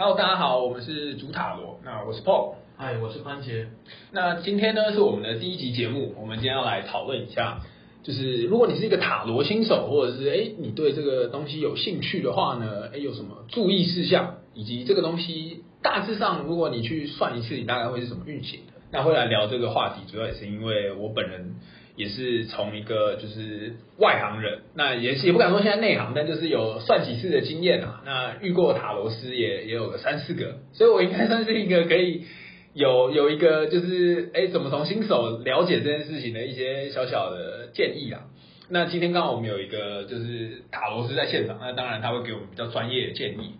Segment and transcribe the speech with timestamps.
[0.00, 3.66] Hello，大家好，我们是主塔罗，那我是 Paul，嗨，我是番茄。
[4.12, 7.60] 那今天呢是我们的第一集节目，我们今天要来讨论一下，
[8.02, 18.80] 就是如果你是一个塔罗新手，或者是哎你对这个东西有兴趣的话呢，哎有什么注意事项，以及这个东西大致上如果你去算一次，你大概会是什么运行的？
[18.90, 21.56] 那会来聊这个话题，主要也是因为我本人。
[22.00, 28.00] 也是从一个就是外行人，那也是也不敢说现在内行，但就是有算几次的经验啊。
[28.06, 32.24] 那遇过塔罗斯也也有个三四个，所以我应该算是一个可以
[32.72, 38.22] 有有一个就是哎怎么从新手了解这件事情的一些小小的建议啊。
[38.70, 43.56] 那今天刚好我们有一个就是塔罗斯在现场，那当然他会给我们比较专业的建议。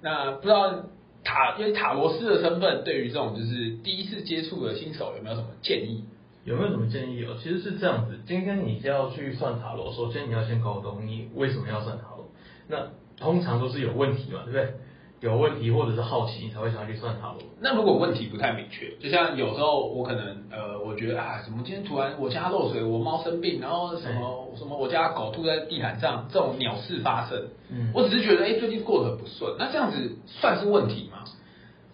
[0.00, 0.86] 那不知道
[1.22, 6.04] 塔因为塔罗斯的身份，对于这种就是第一次接触的新手有没有什么建议？
[6.44, 7.36] 有没有什么建议哦？
[7.42, 12.28] 其实是这样子，今天你要去算塔罗，首先你要先搞懂你为什么要算塔罗。
[12.68, 12.88] 那
[13.18, 14.74] 通常都是有问题嘛，对不对？
[15.20, 17.38] 有问题或者是好奇，你才会想要去算塔罗。
[17.58, 31.13] 那如果问题不太明确，就像有时候我可能呃，我觉得啊，怎么今天突然我家漏水，我猫生病，然后什么什么我家狗吐在地毯上，这种鸟事发生，嗯，我只是觉得哎，最近过得很不顺，那这样子算是问题吗？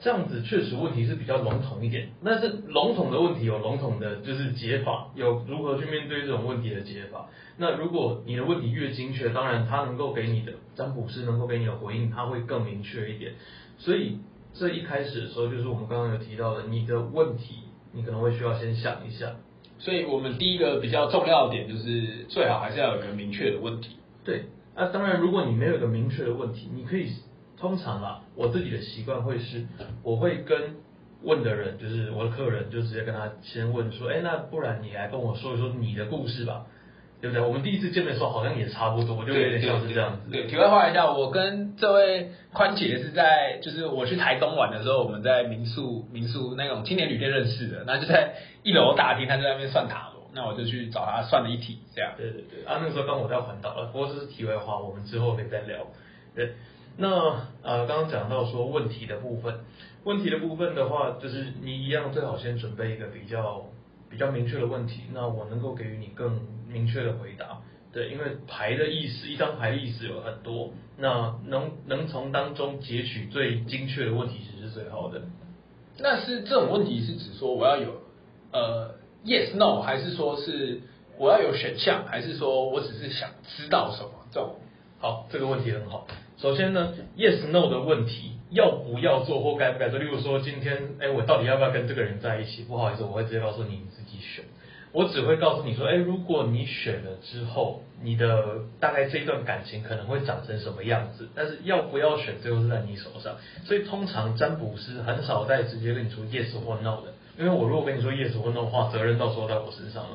[0.01, 7.29] 这样子确实问题是比较笼统一点，但是笼统的问题有笼统的，就是解法，有如何去面对这种问题的解法。
[7.59, 13.34] 那如果你的问题越精确，当然他能够给你的占卜师能够给你的回应，他会更明确一点。
[13.77, 14.19] 所以
[14.55, 17.56] 这一开始的时候，就是我们刚刚有提到的，你的问题，
[17.93, 19.37] 你可能会需要先想一下。
[19.78, 23.97] 所以我们第一个比较重要的点就是，最好还是要有一个明确的问题。
[24.25, 27.11] 对，那当然如果你没有一个明确的问题，你可以。
[27.61, 29.66] 通常啊，我自己的习惯会是，
[30.02, 30.77] 我会跟
[31.22, 36.64] 问的人，就是我的客人，就直接跟他先问说，哎，那不然你来跟我说一说你的故事吧，
[37.20, 37.47] 对不对？
[37.47, 40.30] 我们第一次见面的时候好像也差不多，就有点像是这样子。
[40.30, 52.15] 对，题外话一下，我跟这位宽姐是在，就是我去台东玩的时候，我们在民宿民宿那种青年旅店认识的，那就在一楼大厅，他在那边算塔罗，那我就去找他算了一题，这样。
[52.16, 55.86] 对对对，啊，那个时候刚我在环岛了，不过这是题外话，我们之后可以再聊。
[56.34, 56.54] 对。
[57.00, 59.61] 那呃，刚刚讲到说问题的部分，
[60.05, 63.65] 问题的部分的话，就是你一样最好先准备一个比较
[64.11, 67.62] 比较明确的问题，那我能够给予你更明确的回答。
[67.91, 75.22] 对，因为牌的意思，一张牌的意思有很多，那能能从当中截取最精确的问题，其实是最好的。
[75.99, 78.03] 那是这种问题是指说我要有
[78.53, 78.94] 呃
[79.25, 80.83] yes no，还是说是
[81.19, 84.56] 我要有选项，还是说我只是想知道什么这种？
[84.99, 86.06] 好，这个问题很好。
[86.41, 89.99] 首先呢，yes no 的问题，要不要做或该不该做？
[89.99, 92.62] 例如说，今天，哎，我到底要不要跟这个人在一起？
[92.62, 94.43] 不好意思，我会直接告诉你，你自己选。
[94.93, 101.28] 我只会告诉你说，哎，如果你选了之后，你的大概这一段感情可能会长成什么样子？
[101.34, 103.37] 但是要不要选，最后是在你手上。
[103.67, 110.11] 所以通常占卜师很少在直接跟你说 yes 或 no 的，因为我如果跟你说 yes 或 no 的话，责任到时候在我身上了。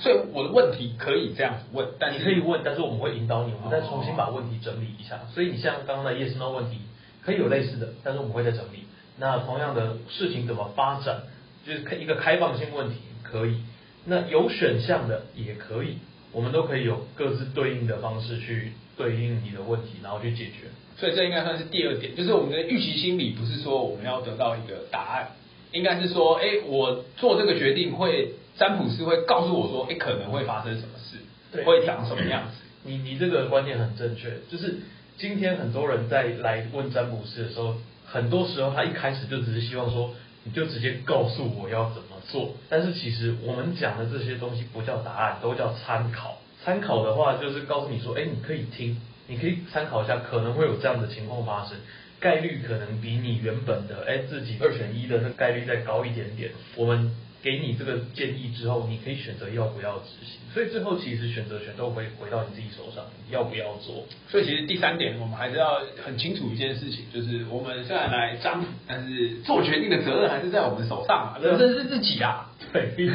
[0.00, 5.18] 所以我的问题可以这样子问，但你可以问，但是我们会引导你，我们再重新把问题整理一下。
[5.34, 6.78] 所以你像刚刚的 yes no 问题，
[7.20, 8.84] 可以有类似的，但是我们会再整理。
[9.18, 11.22] 那同样的事情怎么发展，
[11.66, 13.60] 就是一个开放性问题可以，
[14.04, 15.98] 那有选项的也可以，
[16.30, 20.68] 我们都可以有各自对应的方式去对应你的问题，然后去解决。
[20.96, 25.28] 所以这应该算是第二点，就是我们的预期心理，不是说我们要得到一个答案，
[25.72, 28.34] 应该是说，哎，我做这个决定会。
[28.58, 32.56] 占卜师会告诉我说，哎，可能会发生什么事，会长什么样子。
[32.82, 34.80] 你你这个观念很正确，就是
[35.16, 40.12] 今天很多人在来问占卜师的时候，很多时候他一开始就只是希望说，
[40.42, 42.56] 你就直接告诉我要怎么做。
[42.68, 46.38] 但是其实我们讲的这些东西不叫答案，都叫参考。
[46.64, 51.76] 参考的话就是告诉你说，哎，你可以听，你可以参考一下，可能会有这样的情况发生，
[52.20, 56.50] 概率可能比你原本的哎自己二选一的那概率再高一点点。
[56.76, 57.14] 我们。
[57.40, 60.40] 给你这个建议之后，你可以选择要不要执行。
[60.52, 64.04] 所以最后其实选择权都会回到你自己手上，要不要做。
[64.28, 72.47] 所以其实第三点，我们还是要很清楚一件事情，就是我们虽然来占卜，但是做决定的责任还是在我们手上啊，人生是自己啊。
[72.72, 73.10] 对，毕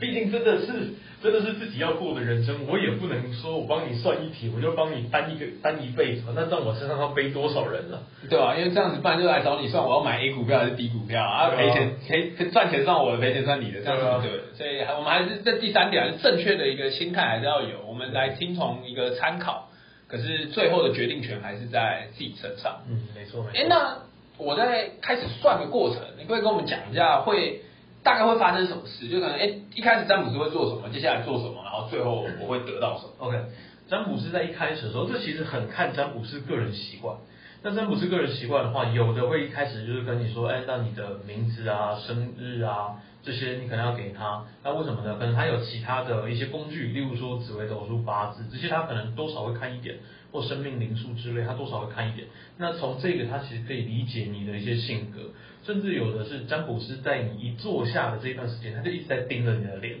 [0.00, 0.94] 毕竟真的是。
[1.20, 8.54] 真的是自己要过的人生，我也不能说我帮你算一题，我就帮你担一个担一辈子，那在我身上要背多少人了，对吧？
[8.54, 11.50] 因为这样子，不然就来找你算，我要买 A 股票还是 B 股票啊？
[11.56, 14.40] 赔钱赔赚钱算我的，赔钱算你的，这样子对。
[14.56, 19.70] 所以我们还是这第三点，还是正确的一个心态还是要有，我们来听从一个参考，
[20.06, 22.82] 可是最后的决定权还是在自己身上。
[22.88, 23.58] 嗯，没错没错。
[23.58, 23.98] 哎，那
[24.36, 27.62] 我在开始算的过程，你可以跟我们讲一下会。
[28.08, 29.06] 大概会发生什么事？
[29.06, 33.38] 就可能哎，一开始占卜师会做什么，接下来做什么，然后最后我会得到什么？OK，
[33.86, 37.18] 占卜师在一开始的时候，这其实很看占卜师个人习惯。
[37.62, 44.42] 那占卜师个人习惯的话，有的会一开始就是跟你说，哎，那你的名字啊、生日啊这些你可能要给他。
[44.64, 45.16] 那为什么呢？
[45.18, 49.96] 可能他有其他的一些工具，例如说紫微斗数、八字这些，他可能多少会看一点，
[50.30, 52.28] 或生命灵数之类，他多少会看一点。
[52.56, 55.30] 那从这个他其实可以理解你的一些性格，
[55.64, 59.98] 甚至有的是占卜师在你一坐下的这一段时间，他就一直在盯着你的脸。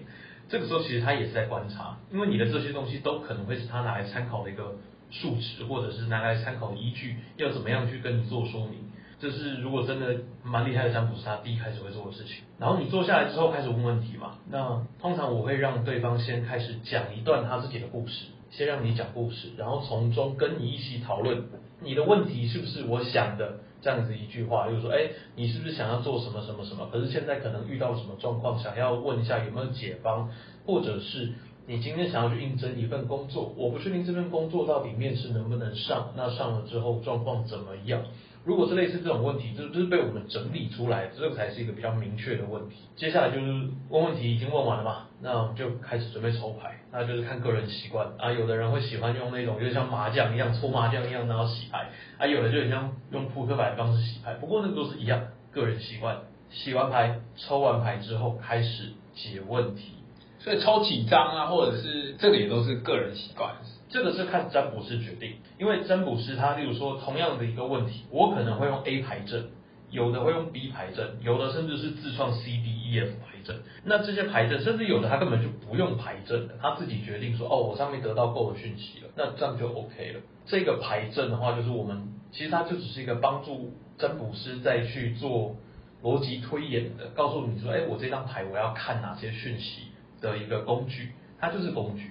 [0.48, 4.76] 这个时候其实他也是在观察，因为你的这些东西都可能会是他拿来参考的一个
[5.10, 8.78] 数值，或者是拿来参考的依据，要怎么样去跟你做说明。
[9.20, 12.44] 这是如果真的蛮厉害的占卜师，他第一开始会做的事情。
[12.58, 21.44] 然后你坐下来之后开始问问题嘛，那通常我会让对方先开始讲一段他自己的故事，先让你讲故事，然后从中跟你一起讨论
[21.80, 23.60] 你的问题是不是我想的。
[23.80, 26.88] 这样子一句话，就是说，哎，你是不是想要做什么什么什么？
[26.90, 30.30] 可是现在可能遇到什么状况，想要问一下有没有解方，
[30.66, 31.32] 或者是
[31.68, 38.02] 你今天想要去应征一份工作，我不确定这份工作到底面试能不能上，那上了之后状况怎么样？
[38.48, 42.76] 如果是类似这种问题，就是被我们整理出来，这个才是一个比较明确的问题。
[42.96, 43.46] 接下来就是
[43.90, 48.32] 问问题已经问完了嘛，那我们就开始准备抽牌，那就是看个人习惯啊。
[48.32, 52.26] 有的人会喜欢用那种，就像麻将一样搓麻将一样，然后洗牌啊。
[52.26, 56.16] 有的就很像用扑克牌的方式洗牌，不过那个都是一样，个人习惯。
[56.48, 59.92] 洗完牌、抽完牌之后开始解问题，
[60.38, 63.56] 所以抽几张啊，或者是这个也都是个人习惯。
[63.88, 69.46] 这个是看占卜师决定，因为占卜师他例如说同样的一个问题，我可能会用 A 牌阵，
[69.90, 73.56] 有的会用 B 牌阵，有的甚至是自创 C D E F 牌阵。
[73.84, 80.20] 那这些牌阵，甚至有的他根本就不用牌阵的，他自己决定说，哦，我上面得到够的讯息了，那这样就 OK 了。
[80.44, 85.56] 这个牌阵的话，就是我们其实它就只是一个帮助占卜师再去做
[86.02, 89.84] 逻辑推演的，告诉你说，哎，我这张牌我要看哪些讯息
[90.20, 92.10] 的一个工具，它就是工具。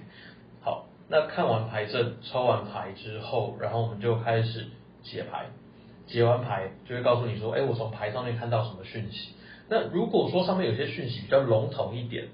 [1.10, 4.66] 那看完牌阵，抽完牌之后，然后我们就开始
[5.02, 5.46] 解牌。
[6.06, 9.34] 解完牌就会告诉你说，哎，我从牌上面看到什么讯息。
[9.68, 12.28] 那如果说上面有些讯息比较笼统一点，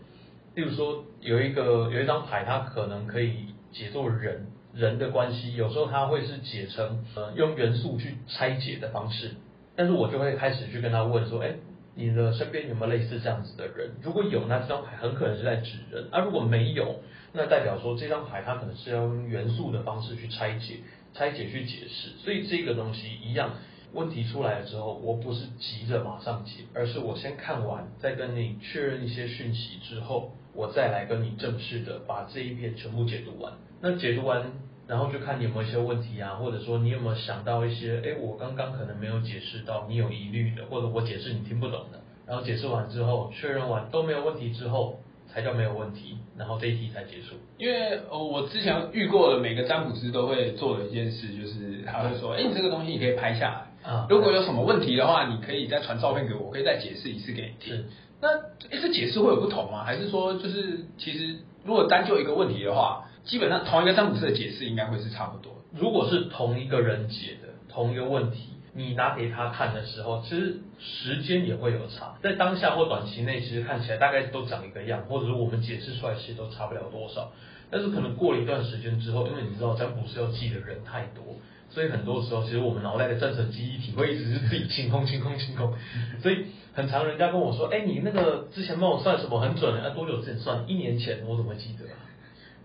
[0.55, 9.33] 例如说有一个有一张牌，它可能可以解作人人的关系，有时候它会是解成呃用元素去拆解的方式。
[9.77, 11.55] 但是我就会开始去跟他问说，哎，
[11.97, 13.91] 你的身边有没有类似这样子的人？
[14.03, 17.01] 如果有，那这张牌很可能是在指人；而如果没有，
[17.37, 20.79] 那代表说这张牌它可能是要用元素的方式去拆解、
[21.13, 23.51] 拆解去解释，所以这个东西一样，
[23.93, 33.53] 问题出来了之后，我不是急着马上解，而是我先看完，再跟你确认一些讯息之后，我再来跟你正式的把这一篇全部解读完。
[33.81, 34.53] 那解读完，
[34.87, 45.01] 然后就看你有没有一些问题啊，或者说你有没有想到一些，哎，我刚刚可能没有解释到，你有疑虑的，或者我解释你听不懂的，然后解释完之后，确认完都没有问题之后。
[45.35, 47.35] 才叫没有问题，然后这一题才结束。
[47.59, 57.85] 因为呃，我之前遇过的每个占卜师都会做的一件事，就是他会说，哎，你这个东西你可以拍下来，啊，如果有什么问题的话，你可以再传照片给我，我可以再解释一次给你听。
[58.21, 58.29] 那
[58.71, 59.83] 哎，这解释会有不同吗？
[59.83, 65.53] 还是说，就是其实如果单就一个问题的话，基本上同一个占卜师的解释应该会是差不多。
[65.73, 68.51] 如果是同一个人解的同一个问题。
[68.77, 77.31] 你拿给他看的时候，其实时间也会有差，在当下或短期内，其实看起来大概都长一个样，或者说我们解释出来其实都差不了多少。
[77.71, 81.37] 但是可能过了一段时间之后，因为你知道占卜是要记的人太多，
[81.71, 85.73] 所以很多时候其实我们脑袋的战神记忆体会一直是自己清空、清空、清空。
[86.21, 90.65] 所以很常人家跟我说，哎，你那个之前帮我算什么很准，啊多久之前算？
[90.69, 91.85] 一年前，我怎么记得？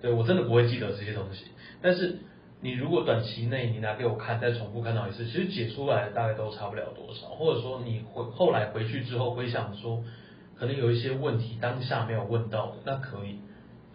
[0.02, 1.46] 对我真的不会记得这些东西，
[1.84, 2.18] 但是。
[2.62, 7.28] 你如果短期内你拿给我看，再重复看到一次，其实解出来大概都差不了多少。
[7.28, 10.04] 或者说你回后来回去之后回想说，
[10.58, 13.40] 可能有一些问题当下没有问到的，那可以。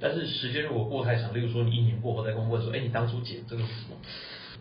[0.00, 3.96] 但是时间如果过太长，例如说你一年过后再跟我问说，哎，你当初解这个是什么？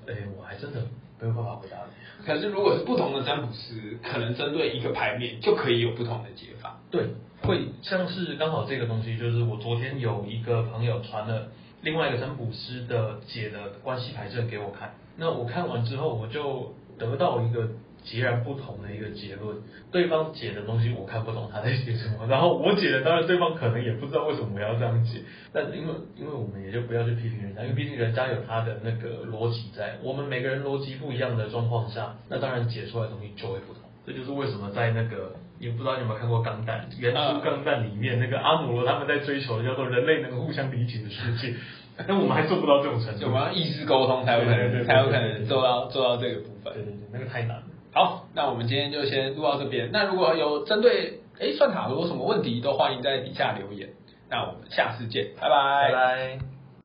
[0.08, 0.82] 哎，我还真的
[1.22, 2.26] 没有办法回答你。
[2.26, 6.78] 可是如果是不同的占卜师，可能针对一个牌面就可以有不同的解法。
[6.92, 7.08] 对，
[7.42, 11.48] 会像是刚好这个东西，就是我昨天有一个朋友传了。
[11.84, 17.70] 另外一个占卜师的解的关系牌阵给我看，那我看完之后，我就得到一个
[18.04, 19.58] 截然不同的一个结论。
[19.92, 25.20] 对方解的东西我看不懂他在写什么，然后我解的当然对方可能也不知道为什么我要这样解，
[25.52, 33.84] 但因为因为我们也就不要去批评人家，因为毕竟人家有他的那个逻辑在，我们每个人逻辑不一样的状况下，那当然解出来的东西就会不同。
[34.06, 35.36] 这就是为什么在那个。
[35.64, 41.56] 也不知道你有没有看过《钢弹》《原初钢弹》里面那个阿姆罗他们在追求的叫做人类能互相理解的世界，
[42.06, 43.28] 但我们还做不到这种程度。
[43.28, 46.74] 我们要意识沟通才有可能，才有可能做到做到这个部分。
[46.74, 47.64] 对对对，那个太难了。
[47.94, 49.90] 好，那我们今天就先录到这边。
[49.94, 53.90] 那如果有针对哎算塔罗有什么问题，都欢迎在底下留言。
[54.30, 55.92] 那我们下次见，拜拜。
[55.92, 56.53] 拜拜。